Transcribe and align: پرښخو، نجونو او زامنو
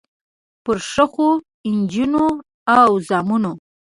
پرښخو، 0.63 1.29
نجونو 1.77 2.25
او 2.79 2.91
زامنو 3.07 3.53